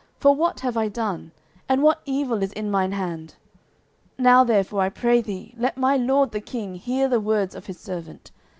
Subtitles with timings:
[0.19, 1.31] for what have I done?
[1.69, 3.35] or what evil is in mine hand?
[4.17, 7.67] 09:026:019 Now therefore, I pray thee, let my lord the king hear the words of
[7.67, 8.31] his servant.